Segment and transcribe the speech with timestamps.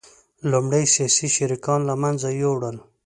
[0.51, 2.77] لومړی سیاسي شریکان له منځه یوړل